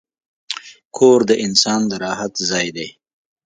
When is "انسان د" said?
1.45-1.91